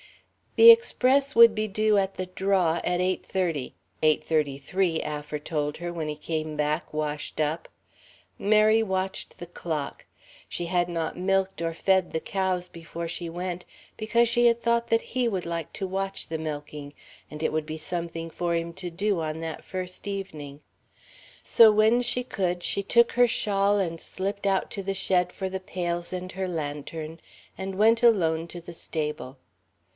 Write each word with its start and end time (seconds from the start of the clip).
The 0.55 0.71
Express 0.71 1.35
would 1.35 1.53
be 1.55 1.67
due 1.67 1.97
at 1.97 2.15
the 2.15 2.25
"draw" 2.25 2.81
at 2.83 2.99
eight 2.99 3.23
thirty 3.25 3.75
eight 4.01 4.21
thirty 4.23 4.57
three, 4.57 4.99
Affer 5.01 5.39
told 5.39 5.77
her 5.77 5.93
when 5.93 6.09
he 6.09 6.15
came 6.15 6.57
back, 6.57 6.91
"washed 6.91 7.39
up." 7.39 7.69
Mary 8.37 8.83
watched 8.83 9.37
the 9.37 9.45
clock. 9.45 10.07
She 10.49 10.65
had 10.65 10.89
not 10.89 11.17
milked 11.17 11.61
or 11.61 11.73
fed 11.73 12.11
the 12.11 12.19
cows 12.19 12.67
before 12.67 13.07
she 13.07 13.29
went, 13.29 13.63
because 13.95 14.27
she 14.27 14.47
had 14.47 14.59
thought 14.61 14.87
that 14.87 15.01
he 15.13 15.27
would 15.29 15.45
like 15.45 15.71
to 15.73 15.87
watch 15.87 16.27
the 16.27 16.39
milking, 16.39 16.93
and 17.29 17.41
it 17.43 17.53
would 17.53 17.67
be 17.67 17.77
something 17.77 18.29
for 18.31 18.53
him 18.53 18.73
to 18.73 18.89
do 18.89 19.21
on 19.21 19.39
that 19.41 19.63
first 19.63 20.07
evening. 20.07 20.61
So, 21.43 21.71
when 21.71 22.01
she 22.01 22.23
could, 22.23 22.63
she 22.63 22.83
took 22.83 23.13
her 23.13 23.27
shawl 23.27 23.79
and 23.79 24.01
slipped 24.01 24.45
out 24.47 24.69
to 24.71 24.83
the 24.83 24.95
shed 24.95 25.31
for 25.31 25.47
the 25.47 25.61
pails 25.61 26.11
and 26.11 26.31
her 26.33 26.47
lantern, 26.47 27.19
and 27.57 27.75
went 27.75 28.01
alone 28.03 28.47
to 28.49 28.59
the 28.59 28.73
stable. 28.73 29.37